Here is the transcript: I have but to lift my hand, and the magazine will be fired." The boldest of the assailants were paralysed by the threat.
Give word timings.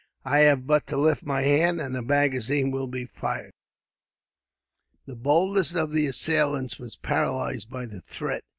I 0.25 0.39
have 0.39 0.65
but 0.65 0.87
to 0.87 0.97
lift 0.97 1.21
my 1.21 1.41
hand, 1.41 1.79
and 1.79 1.93
the 1.93 2.01
magazine 2.01 2.71
will 2.71 2.87
be 2.87 3.05
fired." 3.05 3.51
The 5.05 5.13
boldest 5.15 5.75
of 5.75 5.91
the 5.93 6.07
assailants 6.07 6.79
were 6.79 6.89
paralysed 7.03 7.69
by 7.69 7.85
the 7.85 8.01
threat. 8.01 8.41